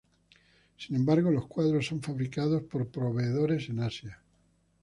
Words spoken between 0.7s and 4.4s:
Sin embargo, los cuadros son fabricados por proveedores en Asia.